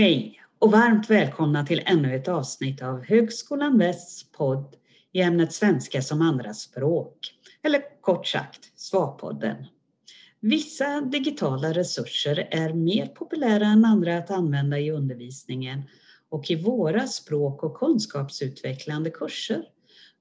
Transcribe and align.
Hej 0.00 0.40
och 0.58 0.70
varmt 0.70 1.10
välkomna 1.10 1.66
till 1.66 1.82
ännu 1.86 2.16
ett 2.16 2.28
avsnitt 2.28 2.82
av 2.82 3.04
Högskolan 3.04 3.78
Västs 3.78 4.32
podd 4.32 4.76
i 5.12 5.20
ämnet 5.20 5.52
svenska 5.52 6.02
som 6.02 6.22
andraspråk, 6.22 7.18
eller 7.62 8.00
kort 8.00 8.26
sagt 8.26 8.72
SVA-podden. 8.76 9.56
Vissa 10.40 11.00
digitala 11.00 11.72
resurser 11.72 12.48
är 12.50 12.72
mer 12.72 13.06
populära 13.06 13.66
än 13.66 13.84
andra 13.84 14.18
att 14.18 14.30
använda 14.30 14.78
i 14.78 14.90
undervisningen 14.90 15.82
och 16.28 16.50
i 16.50 16.62
våra 16.62 17.06
språk 17.06 17.62
och 17.62 17.76
kunskapsutvecklande 17.76 19.10
kurser 19.10 19.62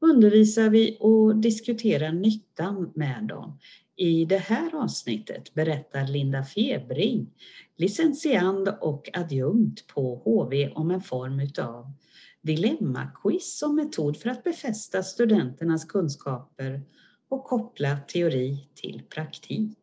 undervisar 0.02 0.70
vi 0.70 0.98
och 0.99 1.35
diskuterar 1.35 2.12
nyttan 2.12 2.91
med 2.95 3.23
dem. 3.23 3.59
I 3.95 4.26
det 4.26 4.38
här 4.38 4.76
avsnittet 4.76 5.53
berättar 5.53 6.07
Linda 6.07 6.44
Febring, 6.44 7.30
licentiand 7.77 8.70
och 8.81 9.09
adjunkt 9.13 9.88
på 9.88 10.16
HV 10.16 10.70
om 10.70 10.91
en 10.91 11.02
form 11.02 11.40
utav 11.40 11.93
dilemmaquiz 12.41 13.57
som 13.57 13.76
metod 13.76 14.17
för 14.17 14.30
att 14.30 14.43
befästa 14.43 15.04
studenternas 15.04 15.85
kunskaper 15.85 16.81
och 17.29 17.43
koppla 17.43 17.98
teori 17.98 18.68
till 18.76 19.02
praktik. 19.09 19.77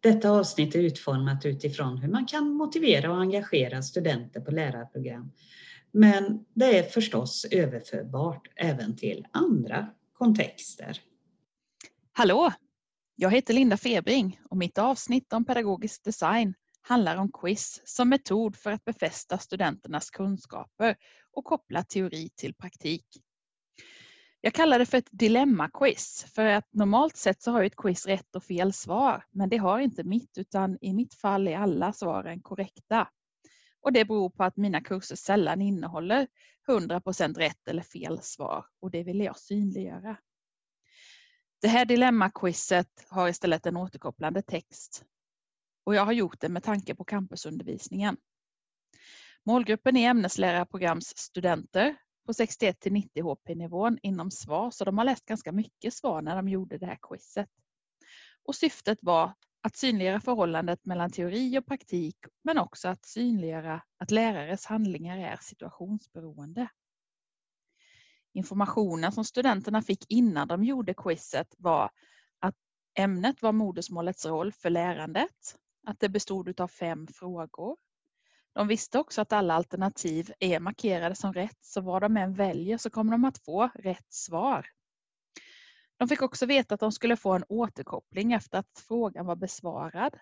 Detta 0.00 0.30
avsnitt 0.30 0.74
är 0.74 0.78
utformat 0.78 1.46
utifrån 1.46 1.98
hur 1.98 2.08
man 2.08 2.26
kan 2.26 2.52
motivera 2.52 3.10
och 3.10 3.20
engagera 3.20 3.82
studenter 3.82 4.40
på 4.40 4.50
lärarprogram. 4.50 5.32
Men 5.98 6.44
det 6.54 6.78
är 6.78 6.82
förstås 6.82 7.44
överförbart 7.50 8.48
även 8.56 8.96
till 8.96 9.26
andra 9.32 9.86
kontexter. 10.12 11.00
Hallå! 12.12 12.52
Jag 13.14 13.30
heter 13.30 13.54
Linda 13.54 13.76
Febring 13.76 14.40
och 14.50 14.56
mitt 14.56 14.78
avsnitt 14.78 15.32
om 15.32 15.44
pedagogisk 15.44 16.04
design 16.04 16.54
handlar 16.80 17.16
om 17.16 17.32
quiz 17.32 17.82
som 17.84 18.08
metod 18.08 18.56
för 18.56 18.72
att 18.72 18.84
befästa 18.84 19.38
studenternas 19.38 20.10
kunskaper 20.10 20.96
och 21.32 21.44
koppla 21.44 21.82
teori 21.82 22.30
till 22.36 22.54
praktik. 22.54 23.06
Jag 24.40 24.52
kallar 24.52 24.78
det 24.78 24.86
för 24.86 24.98
ett 24.98 25.08
dilemma-quiz 25.10 26.26
för 26.34 26.44
att 26.46 26.68
normalt 26.72 27.16
sett 27.16 27.42
så 27.42 27.50
har 27.50 27.64
ett 27.64 27.76
quiz 27.76 28.06
rätt 28.06 28.36
och 28.36 28.44
fel 28.44 28.72
svar 28.72 29.24
men 29.30 29.48
det 29.48 29.56
har 29.56 29.80
inte 29.80 30.04
mitt 30.04 30.38
utan 30.38 30.78
i 30.80 30.92
mitt 30.92 31.14
fall 31.14 31.48
är 31.48 31.56
alla 31.56 31.92
svaren 31.92 32.42
korrekta. 32.42 33.08
Och 33.86 33.92
det 33.92 34.04
beror 34.04 34.30
på 34.30 34.44
att 34.44 34.56
mina 34.56 34.80
kurser 34.80 35.16
sällan 35.16 35.62
innehåller 35.62 36.26
100% 36.68 37.34
rätt 37.34 37.68
eller 37.68 37.82
fel 37.82 38.22
svar 38.22 38.66
och 38.80 38.90
det 38.90 39.02
vill 39.02 39.20
jag 39.20 39.38
synliggöra. 39.38 40.16
Det 41.60 41.68
här 41.68 41.84
dilemma-quizet 41.84 43.06
har 43.08 43.28
istället 43.28 43.66
en 43.66 43.76
återkopplande 43.76 44.42
text 44.42 45.04
och 45.84 45.94
jag 45.94 46.04
har 46.04 46.12
gjort 46.12 46.40
det 46.40 46.48
med 46.48 46.62
tanke 46.62 46.94
på 46.94 47.04
campusundervisningen. 47.04 48.16
Målgruppen 49.44 49.96
är 49.96 50.10
ämneslärarprogramsstudenter 50.10 51.96
på 52.26 52.34
61 52.34 52.80
till 52.80 52.92
90 52.92 53.22
HP-nivån 53.22 53.98
inom 54.02 54.30
SVAR, 54.30 54.70
så 54.70 54.84
de 54.84 54.98
har 54.98 55.04
läst 55.04 55.24
ganska 55.24 55.52
mycket 55.52 55.94
SVAR 55.94 56.22
när 56.22 56.36
de 56.36 56.48
gjorde 56.48 56.78
det 56.78 56.86
här 56.86 56.98
quizet. 57.02 57.50
Och 58.44 58.54
syftet 58.54 58.98
var 59.02 59.34
att 59.66 59.76
synliggöra 59.76 60.20
förhållandet 60.20 60.86
mellan 60.86 61.10
teori 61.10 61.58
och 61.58 61.66
praktik, 61.66 62.16
men 62.42 62.58
också 62.58 62.88
att 62.88 63.04
synliggöra 63.04 63.82
att 63.98 64.10
lärares 64.10 64.66
handlingar 64.66 65.18
är 65.18 65.38
situationsberoende. 65.40 66.68
Informationen 68.32 69.12
som 69.12 69.24
studenterna 69.24 69.82
fick 69.82 70.04
innan 70.08 70.48
de 70.48 70.64
gjorde 70.64 70.94
quizet 70.94 71.54
var 71.58 71.90
att 72.38 72.54
ämnet 72.98 73.42
var 73.42 73.52
modersmålets 73.52 74.26
roll 74.26 74.52
för 74.52 74.70
lärandet, 74.70 75.56
att 75.86 76.00
det 76.00 76.08
bestod 76.08 76.60
av 76.60 76.68
fem 76.68 77.06
frågor. 77.06 77.76
De 78.52 78.68
visste 78.68 78.98
också 78.98 79.20
att 79.20 79.32
alla 79.32 79.54
alternativ 79.54 80.32
är 80.38 80.60
markerade 80.60 81.14
som 81.14 81.32
rätt, 81.32 81.58
så 81.60 81.80
vad 81.80 82.02
de 82.02 82.16
än 82.16 82.34
väljer 82.34 82.78
så 82.78 82.90
kommer 82.90 83.12
de 83.12 83.24
att 83.24 83.38
få 83.38 83.70
rätt 83.74 84.12
svar. 84.12 84.66
De 85.98 86.08
fick 86.08 86.22
också 86.22 86.46
veta 86.46 86.74
att 86.74 86.80
de 86.80 86.92
skulle 86.92 87.16
få 87.16 87.32
en 87.32 87.44
återkoppling 87.48 88.32
efter 88.32 88.58
att 88.58 88.82
frågan 88.88 89.26
var 89.26 89.36
besvarad 89.36 90.18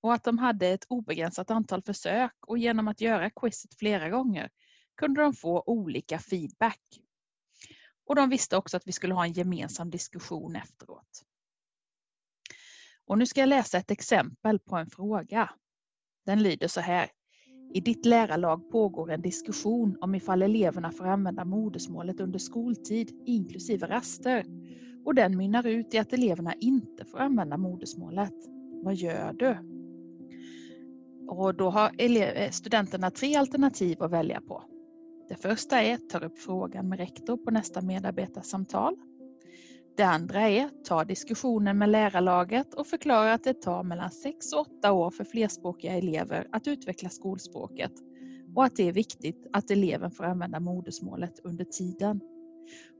och 0.00 0.14
att 0.14 0.24
de 0.24 0.38
hade 0.38 0.68
ett 0.68 0.86
obegränsat 0.88 1.50
antal 1.50 1.82
försök 1.82 2.34
och 2.46 2.58
genom 2.58 2.88
att 2.88 3.00
göra 3.00 3.30
quizet 3.30 3.74
flera 3.74 4.08
gånger 4.08 4.50
kunde 4.96 5.22
de 5.22 5.32
få 5.32 5.62
olika 5.66 6.18
feedback. 6.18 6.80
Och 8.06 8.16
de 8.16 8.28
visste 8.28 8.56
också 8.56 8.76
att 8.76 8.86
vi 8.86 8.92
skulle 8.92 9.14
ha 9.14 9.24
en 9.24 9.32
gemensam 9.32 9.90
diskussion 9.90 10.56
efteråt. 10.56 11.24
Och 13.06 13.18
nu 13.18 13.26
ska 13.26 13.40
jag 13.40 13.48
läsa 13.48 13.78
ett 13.78 13.90
exempel 13.90 14.58
på 14.58 14.76
en 14.76 14.90
fråga. 14.90 15.50
Den 16.26 16.42
lyder 16.42 16.68
så 16.68 16.80
här. 16.80 17.10
I 17.74 17.80
ditt 17.80 18.06
lärarlag 18.06 18.70
pågår 18.70 19.10
en 19.10 19.22
diskussion 19.22 19.98
om 20.00 20.14
ifall 20.14 20.42
eleverna 20.42 20.92
får 20.92 21.06
använda 21.06 21.44
modersmålet 21.44 22.20
under 22.20 22.38
skoltid 22.38 23.22
inklusive 23.26 23.86
raster. 23.86 24.44
Och 25.04 25.14
den 25.14 25.36
mynnar 25.36 25.66
ut 25.66 25.94
i 25.94 25.98
att 25.98 26.12
eleverna 26.12 26.54
inte 26.60 27.04
får 27.04 27.18
använda 27.18 27.56
modersmålet. 27.56 28.34
Vad 28.82 28.94
gör 28.94 29.32
du? 29.32 29.56
Och 31.28 31.54
då 31.54 31.70
har 31.70 31.90
eh, 31.98 32.50
studenterna 32.50 33.10
tre 33.10 33.36
alternativ 33.36 34.02
att 34.02 34.10
välja 34.10 34.40
på. 34.40 34.64
Det 35.28 35.36
första 35.36 35.82
är 35.82 35.96
ta 35.96 36.18
upp 36.18 36.38
frågan 36.38 36.88
med 36.88 36.98
rektor 36.98 37.36
på 37.36 37.50
nästa 37.50 37.80
medarbetarsamtal. 37.80 38.96
Det 39.96 40.02
andra 40.02 40.48
är 40.48 40.70
ta 40.84 41.04
diskussionen 41.04 41.78
med 41.78 41.88
lärarlaget 41.88 42.74
och 42.74 42.86
förklara 42.86 43.32
att 43.32 43.44
det 43.44 43.62
tar 43.62 43.82
mellan 43.82 44.10
6 44.10 44.52
och 44.52 44.60
8 44.60 44.92
år 44.92 45.10
för 45.10 45.24
flerspråkiga 45.24 45.92
elever 45.92 46.46
att 46.52 46.66
utveckla 46.66 47.08
skolspråket 47.08 47.92
och 48.54 48.64
att 48.64 48.76
det 48.76 48.88
är 48.88 48.92
viktigt 48.92 49.46
att 49.52 49.70
eleven 49.70 50.10
får 50.10 50.24
använda 50.24 50.60
modersmålet 50.60 51.40
under 51.44 51.64
tiden. 51.64 52.20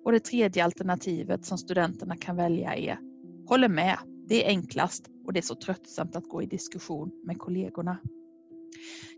Och 0.04 0.12
det 0.12 0.20
tredje 0.20 0.64
alternativet 0.64 1.44
som 1.44 1.58
studenterna 1.58 2.16
kan 2.16 2.36
välja 2.36 2.76
är 2.76 2.98
Håller 3.48 3.68
med, 3.68 3.98
det 4.28 4.44
är 4.44 4.48
enklast 4.48 5.08
och 5.26 5.32
det 5.32 5.40
är 5.40 5.42
så 5.42 5.54
tröttsamt 5.54 6.16
att 6.16 6.28
gå 6.28 6.42
i 6.42 6.46
diskussion 6.46 7.10
med 7.26 7.38
kollegorna. 7.38 7.98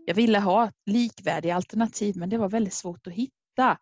Jag 0.05 0.15
ville 0.15 0.39
ha 0.39 0.71
likvärdiga 0.85 1.55
alternativ 1.55 2.17
men 2.17 2.29
det 2.29 2.37
var 2.37 2.49
väldigt 2.49 2.73
svårt 2.73 3.07
att 3.07 3.13
hitta. 3.13 3.77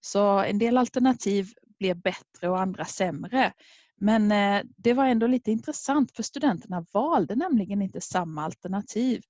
Så 0.00 0.38
en 0.38 0.58
del 0.58 0.78
alternativ 0.78 1.48
blev 1.78 2.00
bättre 2.00 2.48
och 2.48 2.60
andra 2.60 2.84
sämre. 2.84 3.52
Men 4.00 4.32
eh, 4.32 4.62
det 4.76 4.92
var 4.92 5.06
ändå 5.06 5.26
lite 5.26 5.50
intressant 5.50 6.12
för 6.12 6.22
studenterna 6.22 6.86
valde 6.92 7.36
nämligen 7.36 7.82
inte 7.82 8.00
samma 8.00 8.44
alternativ. 8.44 9.22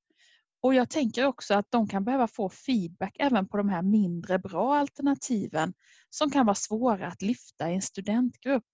Och 0.65 0.75
jag 0.75 0.91
tänker 0.91 1.27
också 1.27 1.55
att 1.55 1.71
de 1.71 1.89
kan 1.89 2.05
behöva 2.05 2.27
få 2.27 2.49
feedback 2.49 3.17
även 3.19 3.49
på 3.49 3.57
de 3.57 3.69
här 3.69 3.83
mindre 3.83 4.39
bra 4.39 4.75
alternativen 4.77 5.75
som 6.11 6.31
kan 6.31 6.47
vara 6.47 6.55
svåra 6.55 7.07
att 7.07 7.23
lyfta 7.23 7.71
i 7.71 7.75
en 7.75 7.83
studentgrupp. 7.83 8.65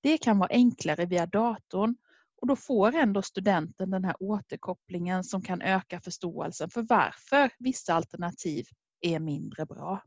Det 0.00 0.18
kan 0.18 0.38
vara 0.38 0.48
enklare 0.50 1.06
via 1.06 1.26
datorn 1.26 1.96
och 2.40 2.46
då 2.48 2.56
får 2.56 2.94
ändå 2.94 3.22
studenten 3.22 3.90
den 3.90 4.04
här 4.04 4.16
återkopplingen 4.20 5.24
som 5.24 5.42
kan 5.42 5.62
öka 5.62 6.00
förståelsen 6.00 6.70
för 6.70 6.82
varför 6.82 7.50
vissa 7.58 7.94
alternativ 7.94 8.66
är 9.00 9.20
mindre 9.20 9.66
bra. 9.66 10.02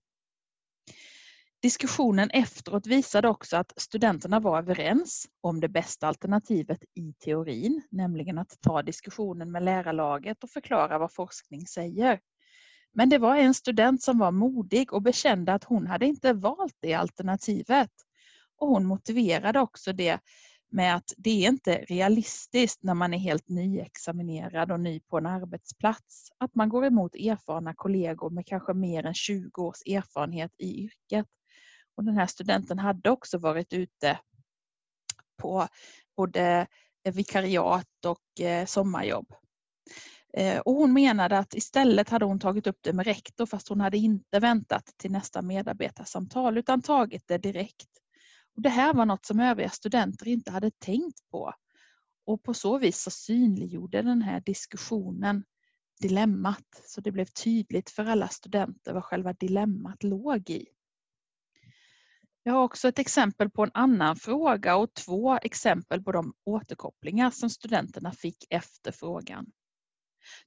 Diskussionen 1.61 2.29
efteråt 2.29 2.87
visade 2.87 3.27
också 3.27 3.57
att 3.57 3.73
studenterna 3.77 4.39
var 4.39 4.57
överens 4.57 5.27
om 5.41 5.59
det 5.59 5.69
bästa 5.69 6.07
alternativet 6.07 6.83
i 6.95 7.13
teorin, 7.13 7.81
nämligen 7.91 8.37
att 8.37 8.61
ta 8.61 8.81
diskussionen 8.81 9.51
med 9.51 9.63
lärarlaget 9.63 10.43
och 10.43 10.49
förklara 10.49 10.97
vad 10.97 11.13
forskning 11.13 11.67
säger. 11.67 12.19
Men 12.93 13.09
det 13.09 13.17
var 13.17 13.37
en 13.37 13.53
student 13.53 14.03
som 14.03 14.19
var 14.19 14.31
modig 14.31 14.93
och 14.93 15.01
bekände 15.01 15.53
att 15.53 15.63
hon 15.63 15.87
hade 15.87 16.05
inte 16.05 16.33
valt 16.33 16.75
det 16.79 16.93
alternativet. 16.93 17.91
Och 18.57 18.67
hon 18.67 18.85
motiverade 18.85 19.59
också 19.59 19.93
det 19.93 20.19
med 20.71 20.95
att 20.95 21.13
det 21.17 21.45
är 21.45 21.49
inte 21.49 21.75
realistiskt 21.75 22.83
när 22.83 22.93
man 22.93 23.13
är 23.13 23.17
helt 23.17 23.49
nyexaminerad 23.49 24.71
och 24.71 24.79
ny 24.79 24.99
på 24.99 25.17
en 25.17 25.25
arbetsplats 25.25 26.29
att 26.37 26.55
man 26.55 26.69
går 26.69 26.85
emot 26.85 27.15
erfarna 27.15 27.73
kollegor 27.73 28.29
med 28.29 28.45
kanske 28.45 28.73
mer 28.73 29.05
än 29.05 29.13
20 29.13 29.61
års 29.63 29.81
erfarenhet 29.85 30.51
i 30.57 30.83
yrket. 30.83 31.25
Och 31.97 32.03
den 32.03 32.17
här 32.17 32.27
studenten 32.27 32.79
hade 32.79 33.09
också 33.09 33.37
varit 33.37 33.73
ute 33.73 34.19
på 35.37 35.67
både 36.17 36.67
vikariat 37.13 38.05
och 38.05 38.41
eh, 38.41 38.65
sommarjobb. 38.65 39.33
Eh, 40.33 40.59
och 40.59 40.73
hon 40.73 40.93
menade 40.93 41.37
att 41.37 41.53
istället 41.53 42.09
hade 42.09 42.25
hon 42.25 42.39
tagit 42.39 42.67
upp 42.67 42.77
det 42.81 42.93
med 42.93 43.05
rektor 43.05 43.45
fast 43.45 43.69
hon 43.69 43.81
hade 43.81 43.97
inte 43.97 44.39
väntat 44.39 44.93
till 44.97 45.11
nästa 45.11 45.41
medarbetarsamtal 45.41 46.57
utan 46.57 46.81
tagit 46.81 47.23
det 47.27 47.37
direkt. 47.37 47.89
Och 48.55 48.61
det 48.61 48.69
här 48.69 48.93
var 48.93 49.05
något 49.05 49.25
som 49.25 49.39
övriga 49.39 49.69
studenter 49.69 50.27
inte 50.27 50.51
hade 50.51 50.71
tänkt 50.71 51.29
på. 51.31 51.53
Och 52.25 52.43
på 52.43 52.53
så 52.53 52.77
vis 52.77 53.01
så 53.01 53.11
synliggjorde 53.11 54.01
den 54.01 54.21
här 54.21 54.39
diskussionen 54.39 55.43
dilemmat. 56.01 56.81
Så 56.85 57.01
det 57.01 57.11
blev 57.11 57.25
tydligt 57.25 57.89
för 57.89 58.05
alla 58.05 58.27
studenter 58.27 58.93
vad 58.93 59.03
själva 59.03 59.33
dilemmat 59.33 60.03
låg 60.03 60.49
i. 60.49 60.65
Jag 62.47 62.53
har 62.53 62.63
också 62.63 62.87
ett 62.87 62.99
exempel 62.99 63.49
på 63.49 63.63
en 63.63 63.71
annan 63.73 64.15
fråga 64.15 64.77
och 64.77 64.93
två 64.93 65.37
exempel 65.41 66.03
på 66.03 66.11
de 66.11 66.33
återkopplingar 66.45 67.31
som 67.31 67.49
studenterna 67.49 68.11
fick 68.11 68.37
efter 68.49 68.91
frågan. 68.91 69.45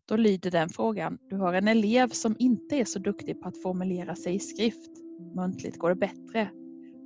Då 0.05 0.17
lyder 0.17 0.51
den 0.51 0.69
frågan, 0.69 1.19
du 1.21 1.37
har 1.37 1.55
en 1.55 1.69
elev 1.69 2.09
som 2.09 2.37
inte 2.39 2.77
är 2.77 2.85
så 2.85 2.99
duktig 2.99 3.43
på 3.43 3.49
att 3.49 3.63
formulera 3.63 4.17
sig 4.17 4.35
i 4.35 4.39
skrift. 4.39 4.91
Muntligt 5.35 5.79
går 5.79 5.89
det 5.89 5.97
bättre. 5.97 6.51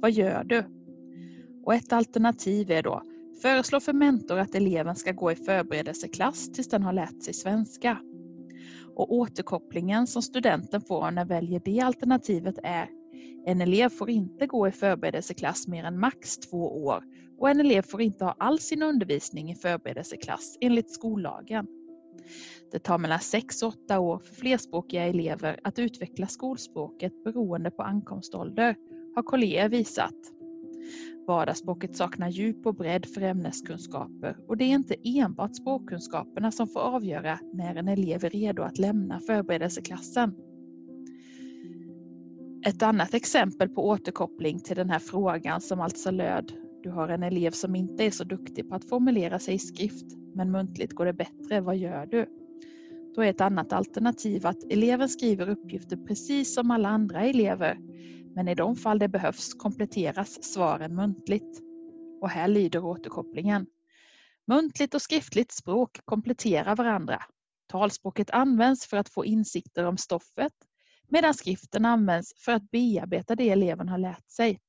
Vad 0.00 0.10
gör 0.10 0.44
du? 0.44 0.64
Och 1.64 1.74
ett 1.74 1.92
alternativ 1.92 2.70
är 2.70 2.82
då, 2.82 3.02
föreslå 3.42 3.80
för 3.80 3.92
mentor 3.92 4.38
att 4.38 4.54
eleven 4.54 4.96
ska 4.96 5.12
gå 5.12 5.32
i 5.32 5.36
förberedelseklass 5.36 6.52
tills 6.52 6.68
den 6.68 6.82
har 6.82 6.92
lärt 6.92 7.22
sig 7.22 7.34
svenska. 7.34 7.98
Och 8.96 9.12
återkopplingen 9.14 10.06
som 10.06 10.22
studenten 10.22 10.80
får 10.80 11.10
när 11.10 11.24
väljer 11.24 11.62
det 11.64 11.80
alternativet 11.80 12.58
är 12.62 13.03
en 13.46 13.60
elev 13.60 13.88
får 13.88 14.10
inte 14.10 14.46
gå 14.46 14.68
i 14.68 14.72
förberedelseklass 14.72 15.68
mer 15.68 15.84
än 15.84 16.00
max 16.00 16.38
två 16.38 16.84
år 16.84 17.04
och 17.38 17.50
en 17.50 17.60
elev 17.60 17.82
får 17.82 18.02
inte 18.02 18.24
ha 18.24 18.34
all 18.38 18.58
sin 18.58 18.82
undervisning 18.82 19.50
i 19.50 19.54
förberedelseklass 19.54 20.58
enligt 20.60 20.90
skollagen. 20.90 21.66
Det 22.72 22.78
tar 22.78 22.98
mellan 22.98 23.20
6 23.20 23.62
och 23.62 23.68
8 23.68 23.98
år 23.98 24.18
för 24.18 24.34
flerspråkiga 24.34 25.04
elever 25.04 25.60
att 25.64 25.78
utveckla 25.78 26.26
skolspråket 26.26 27.24
beroende 27.24 27.70
på 27.70 27.82
ankomstålder, 27.82 28.76
har 29.14 29.22
kollegor 29.22 29.68
visat. 29.68 30.14
Vardagsspråket 31.26 31.96
saknar 31.96 32.28
djup 32.28 32.66
och 32.66 32.74
bredd 32.74 33.06
för 33.06 33.20
ämneskunskaper 33.20 34.36
och 34.48 34.56
det 34.56 34.64
är 34.64 34.68
inte 34.68 34.96
enbart 35.04 35.56
språkkunskaperna 35.56 36.52
som 36.52 36.68
får 36.68 36.80
avgöra 36.80 37.38
när 37.52 37.76
en 37.76 37.88
elev 37.88 38.24
är 38.24 38.30
redo 38.30 38.62
att 38.62 38.78
lämna 38.78 39.20
förberedelseklassen. 39.20 40.34
Ett 42.66 42.82
annat 42.82 43.14
exempel 43.14 43.68
på 43.68 43.88
återkoppling 43.88 44.60
till 44.60 44.76
den 44.76 44.90
här 44.90 44.98
frågan 44.98 45.60
som 45.60 45.80
alltså 45.80 46.10
löd 46.10 46.52
Du 46.82 46.90
har 46.90 47.08
en 47.08 47.22
elev 47.22 47.50
som 47.50 47.76
inte 47.76 48.04
är 48.04 48.10
så 48.10 48.24
duktig 48.24 48.68
på 48.68 48.74
att 48.74 48.88
formulera 48.88 49.38
sig 49.38 49.54
i 49.54 49.58
skrift 49.58 50.16
men 50.34 50.50
muntligt 50.50 50.92
går 50.92 51.06
det 51.06 51.12
bättre, 51.12 51.60
vad 51.60 51.76
gör 51.76 52.06
du? 52.06 52.26
Då 53.14 53.22
är 53.22 53.30
ett 53.30 53.40
annat 53.40 53.72
alternativ 53.72 54.46
att 54.46 54.64
eleven 54.70 55.08
skriver 55.08 55.48
uppgifter 55.48 55.96
precis 55.96 56.54
som 56.54 56.70
alla 56.70 56.88
andra 56.88 57.20
elever 57.20 57.78
men 58.34 58.48
i 58.48 58.54
de 58.54 58.76
fall 58.76 58.98
det 58.98 59.08
behövs 59.08 59.54
kompletteras 59.54 60.44
svaren 60.44 60.94
muntligt. 60.94 61.60
Och 62.20 62.30
här 62.30 62.48
lyder 62.48 62.84
återkopplingen. 62.84 63.66
Muntligt 64.46 64.94
och 64.94 65.02
skriftligt 65.02 65.52
språk 65.52 66.00
kompletterar 66.04 66.76
varandra. 66.76 67.22
Talspråket 67.68 68.30
används 68.30 68.86
för 68.86 68.96
att 68.96 69.08
få 69.08 69.24
insikter 69.24 69.84
om 69.84 69.96
stoffet 69.96 70.52
medan 71.08 71.34
skriften 71.34 71.84
används 71.84 72.34
för 72.36 72.52
att 72.52 72.70
bearbeta 72.70 73.36
det 73.36 73.50
eleven 73.50 73.88
har 73.88 73.98
lärt 73.98 74.30
sig. 74.30 74.60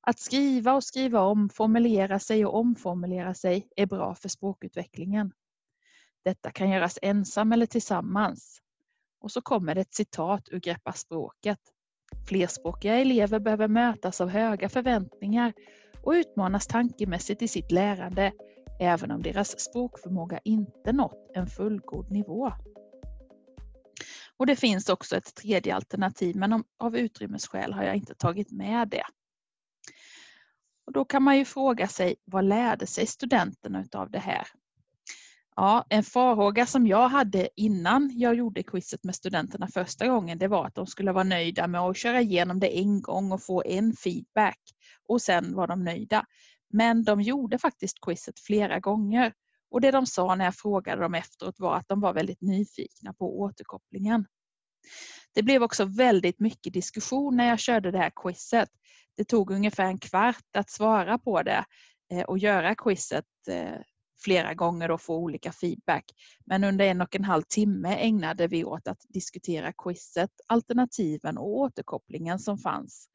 Att 0.00 0.18
skriva 0.18 0.72
och 0.72 0.84
skriva 0.84 1.20
om, 1.20 1.48
formulera 1.48 2.18
sig 2.18 2.46
och 2.46 2.54
omformulera 2.54 3.34
sig 3.34 3.68
är 3.76 3.86
bra 3.86 4.14
för 4.14 4.28
språkutvecklingen. 4.28 5.32
Detta 6.24 6.50
kan 6.50 6.70
göras 6.70 6.98
ensam 7.02 7.52
eller 7.52 7.66
tillsammans. 7.66 8.62
Och 9.20 9.32
så 9.32 9.42
kommer 9.42 9.74
det 9.74 9.80
ett 9.80 9.94
citat 9.94 10.48
ur 10.50 10.60
Greppa 10.60 10.92
språket. 10.92 11.58
Flerspråkiga 12.28 12.94
elever 12.94 13.40
behöver 13.40 13.68
mötas 13.68 14.20
av 14.20 14.28
höga 14.28 14.68
förväntningar 14.68 15.52
och 16.02 16.12
utmanas 16.12 16.66
tankemässigt 16.66 17.42
i 17.42 17.48
sitt 17.48 17.70
lärande, 17.70 18.32
även 18.80 19.10
om 19.10 19.22
deras 19.22 19.60
språkförmåga 19.60 20.40
inte 20.44 20.92
nått 20.92 21.30
en 21.34 21.46
fullgod 21.46 22.10
nivå. 22.10 22.52
Och 24.40 24.46
Det 24.46 24.56
finns 24.56 24.88
också 24.88 25.16
ett 25.16 25.34
tredje 25.34 25.74
alternativ, 25.74 26.36
men 26.36 26.64
av 26.78 26.96
utrymmesskäl 26.96 27.72
har 27.72 27.82
jag 27.82 27.96
inte 27.96 28.14
tagit 28.14 28.52
med 28.52 28.88
det. 28.88 29.04
Och 30.86 30.92
då 30.92 31.04
kan 31.04 31.22
man 31.22 31.38
ju 31.38 31.44
fråga 31.44 31.88
sig, 31.88 32.16
vad 32.24 32.44
lärde 32.44 32.86
sig 32.86 33.06
studenterna 33.06 33.84
av 33.92 34.10
det 34.10 34.18
här? 34.18 34.46
Ja, 35.56 35.86
en 35.88 36.02
farhåga 36.02 36.66
som 36.66 36.86
jag 36.86 37.08
hade 37.08 37.48
innan 37.56 38.10
jag 38.14 38.34
gjorde 38.34 38.62
quizet 38.62 39.04
med 39.04 39.14
studenterna 39.14 39.68
första 39.68 40.08
gången, 40.08 40.38
det 40.38 40.48
var 40.48 40.66
att 40.66 40.74
de 40.74 40.86
skulle 40.86 41.12
vara 41.12 41.24
nöjda 41.24 41.66
med 41.66 41.80
att 41.80 41.96
köra 41.96 42.20
igenom 42.20 42.60
det 42.60 42.78
en 42.78 43.02
gång 43.02 43.32
och 43.32 43.42
få 43.42 43.62
en 43.66 43.92
feedback 43.92 44.60
och 45.08 45.22
sen 45.22 45.54
var 45.54 45.66
de 45.66 45.84
nöjda. 45.84 46.26
Men 46.68 47.04
de 47.04 47.20
gjorde 47.20 47.58
faktiskt 47.58 48.00
quizet 48.00 48.40
flera 48.40 48.80
gånger 48.80 49.32
och 49.70 49.80
det 49.80 49.90
de 49.90 50.06
sa 50.06 50.34
när 50.34 50.44
jag 50.44 50.54
frågade 50.54 51.02
dem 51.02 51.14
efteråt 51.14 51.60
var 51.60 51.76
att 51.76 51.88
de 51.88 52.00
var 52.00 52.12
väldigt 52.12 52.40
nyfikna 52.40 53.12
på 53.12 53.40
återkopplingen. 53.40 54.26
Det 55.34 55.42
blev 55.42 55.62
också 55.62 55.84
väldigt 55.84 56.40
mycket 56.40 56.72
diskussion 56.72 57.36
när 57.36 57.48
jag 57.48 57.58
körde 57.58 57.90
det 57.90 57.98
här 57.98 58.12
quizet. 58.22 58.68
Det 59.16 59.24
tog 59.24 59.50
ungefär 59.50 59.84
en 59.84 59.98
kvart 59.98 60.56
att 60.56 60.70
svara 60.70 61.18
på 61.18 61.42
det 61.42 61.64
eh, 62.12 62.22
och 62.22 62.38
göra 62.38 62.74
quizet 62.74 63.24
eh, 63.48 63.80
flera 64.24 64.54
gånger 64.54 64.90
och 64.90 65.00
få 65.00 65.16
olika 65.16 65.52
feedback. 65.52 66.04
Men 66.46 66.64
under 66.64 66.84
en 66.84 67.00
och 67.00 67.16
en 67.16 67.24
halv 67.24 67.42
timme 67.42 67.96
ägnade 67.96 68.46
vi 68.46 68.64
åt 68.64 68.88
att 68.88 69.00
diskutera 69.08 69.72
quizet, 69.72 70.30
alternativen 70.46 71.38
och 71.38 71.48
återkopplingen 71.48 72.38
som 72.38 72.58
fanns. 72.58 73.09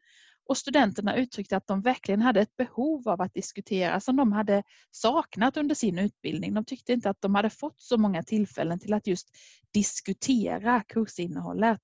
Och 0.45 0.57
studenterna 0.57 1.15
uttryckte 1.15 1.57
att 1.57 1.67
de 1.67 1.81
verkligen 1.81 2.21
hade 2.21 2.41
ett 2.41 2.57
behov 2.57 3.09
av 3.09 3.21
att 3.21 3.33
diskutera 3.33 3.99
som 3.99 4.15
de 4.15 4.31
hade 4.31 4.63
saknat 4.91 5.57
under 5.57 5.75
sin 5.75 5.99
utbildning. 5.99 6.53
De 6.53 6.65
tyckte 6.65 6.93
inte 6.93 7.09
att 7.09 7.21
de 7.21 7.35
hade 7.35 7.49
fått 7.49 7.81
så 7.81 7.97
många 7.97 8.23
tillfällen 8.23 8.79
till 8.79 8.93
att 8.93 9.07
just 9.07 9.29
diskutera 9.73 10.83
kursinnehållet. 10.87 11.81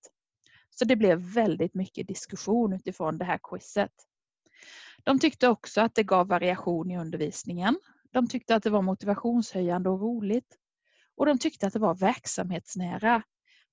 Så 0.69 0.85
det 0.85 0.95
blev 0.95 1.19
väldigt 1.19 1.73
mycket 1.73 2.07
diskussion 2.07 2.73
utifrån 2.73 3.17
det 3.17 3.25
här 3.25 3.39
quizet. 3.43 3.91
De 5.03 5.19
tyckte 5.19 5.47
också 5.47 5.81
att 5.81 5.95
det 5.95 6.03
gav 6.03 6.27
variation 6.27 6.91
i 6.91 6.97
undervisningen. 6.97 7.79
De 8.11 8.27
tyckte 8.27 8.55
att 8.55 8.63
det 8.63 8.69
var 8.69 8.81
motivationshöjande 8.81 9.89
och 9.89 10.01
roligt. 10.01 10.57
Och 11.17 11.25
de 11.25 11.39
tyckte 11.39 11.67
att 11.67 11.73
det 11.73 11.79
var 11.79 11.95
verksamhetsnära. 11.95 13.23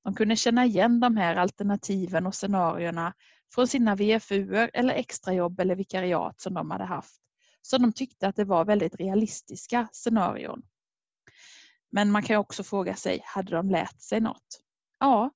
De 0.04 0.14
kunde 0.14 0.36
känna 0.36 0.64
igen 0.64 1.00
de 1.00 1.16
här 1.16 1.36
alternativen 1.36 2.26
och 2.26 2.34
scenarierna 2.34 3.14
från 3.54 3.68
sina 3.68 3.94
VFU 3.94 4.54
eller 4.54 4.94
extrajobb 4.94 5.60
eller 5.60 5.74
vikariat 5.74 6.40
som 6.40 6.54
de 6.54 6.70
hade 6.70 6.84
haft. 6.84 7.20
Så 7.62 7.78
de 7.78 7.92
tyckte 7.92 8.28
att 8.28 8.36
det 8.36 8.44
var 8.44 8.64
väldigt 8.64 8.94
realistiska 8.94 9.88
scenarion. 9.92 10.62
Men 11.90 12.10
man 12.10 12.22
kan 12.22 12.36
också 12.36 12.62
fråga 12.62 12.94
sig, 12.94 13.20
hade 13.24 13.50
de 13.50 13.70
lärt 13.70 14.00
sig 14.00 14.20
något? 14.20 14.60
Ja, 15.00 15.30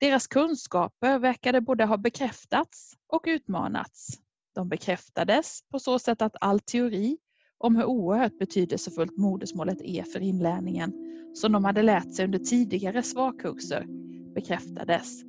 deras 0.00 0.26
kunskaper 0.26 1.18
verkade 1.18 1.60
både 1.60 1.84
ha 1.84 1.96
bekräftats 1.96 2.96
och 3.06 3.24
utmanats. 3.26 4.08
De 4.54 4.68
bekräftades 4.68 5.62
på 5.70 5.78
så 5.78 5.98
sätt 5.98 6.22
att 6.22 6.36
all 6.40 6.60
teori 6.60 7.18
om 7.58 7.76
hur 7.76 7.84
oerhört 7.84 8.38
betydelsefullt 8.38 9.16
modersmålet 9.16 9.80
är 9.80 10.02
för 10.02 10.20
inlärningen 10.20 10.92
som 11.34 11.52
de 11.52 11.64
hade 11.64 11.82
lärt 11.82 12.14
sig 12.14 12.24
under 12.24 12.38
tidigare 12.38 13.02
svarkurser 13.02 13.86
bekräftades. 14.34 15.22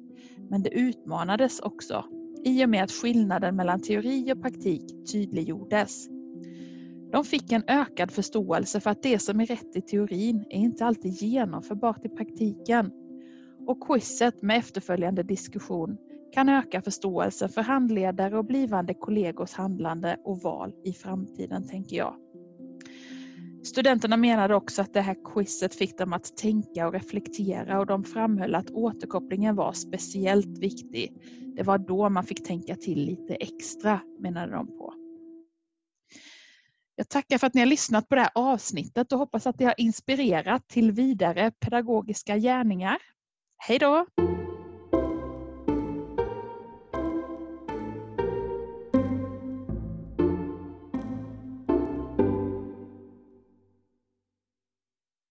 Men 0.49 0.63
det 0.63 0.69
utmanades 0.69 1.59
också 1.59 2.05
i 2.45 2.65
och 2.65 2.69
med 2.69 2.83
att 2.83 2.91
skillnaden 2.91 3.55
mellan 3.55 3.81
teori 3.81 4.33
och 4.33 4.41
praktik 4.41 5.11
tydliggjordes. 5.11 6.07
De 7.11 7.25
fick 7.25 7.51
en 7.51 7.63
ökad 7.67 8.11
förståelse 8.11 8.79
för 8.79 8.89
att 8.89 9.03
det 9.03 9.19
som 9.19 9.39
är 9.39 9.45
rätt 9.45 9.75
i 9.75 9.81
teorin 9.81 10.45
är 10.49 10.57
inte 10.57 10.85
alltid 10.85 11.11
genomförbart 11.11 12.05
i 12.05 12.09
praktiken. 12.09 12.91
Och 13.67 13.87
quizet 13.87 14.41
med 14.41 14.57
efterföljande 14.57 15.23
diskussion 15.23 15.97
kan 16.33 16.49
öka 16.49 16.81
förståelsen 16.81 17.49
för 17.49 17.61
handledare 17.61 18.37
och 18.37 18.45
blivande 18.45 18.93
kollegors 18.93 19.53
handlande 19.53 20.17
och 20.23 20.41
val 20.41 20.73
i 20.83 20.93
framtiden, 20.93 21.67
tänker 21.67 21.97
jag. 21.97 22.15
Studenterna 23.63 24.17
menade 24.17 24.55
också 24.55 24.81
att 24.81 24.93
det 24.93 25.01
här 25.01 25.17
quizet 25.33 25.75
fick 25.75 25.97
dem 25.97 26.13
att 26.13 26.37
tänka 26.37 26.87
och 26.87 26.93
reflektera 26.93 27.79
och 27.79 27.85
de 27.85 28.03
framhöll 28.03 28.55
att 28.55 28.71
återkopplingen 28.71 29.55
var 29.55 29.73
speciellt 29.73 30.57
viktig. 30.57 31.13
Det 31.55 31.63
var 31.63 31.77
då 31.77 32.09
man 32.09 32.23
fick 32.23 32.43
tänka 32.47 32.75
till 32.75 33.05
lite 33.05 33.35
extra, 33.35 33.99
menade 34.19 34.51
de 34.51 34.67
på. 34.67 34.93
Jag 36.95 37.09
tackar 37.09 37.37
för 37.37 37.47
att 37.47 37.53
ni 37.53 37.61
har 37.61 37.65
lyssnat 37.65 38.09
på 38.09 38.15
det 38.15 38.21
här 38.21 38.31
avsnittet 38.35 39.11
och 39.11 39.19
hoppas 39.19 39.47
att 39.47 39.57
det 39.57 39.65
har 39.65 39.75
inspirerat 39.77 40.67
till 40.67 40.91
vidare 40.91 41.51
pedagogiska 41.51 42.37
gärningar. 42.37 42.97
Hej 43.57 43.79
då! 43.79 44.05